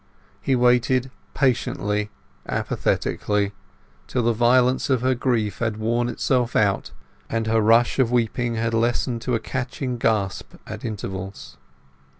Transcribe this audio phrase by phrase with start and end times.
[0.41, 2.09] He waited patiently,
[2.49, 3.51] apathetically,
[4.07, 6.89] till the violence of her grief had worn itself out,
[7.29, 11.57] and her rush of weeping had lessened to a catching gasp at intervals.